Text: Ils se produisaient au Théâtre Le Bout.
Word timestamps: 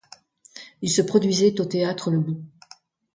Ils 0.81 0.89
se 0.89 1.03
produisaient 1.03 1.61
au 1.61 1.65
Théâtre 1.65 2.09
Le 2.09 2.19
Bout. 2.19 2.41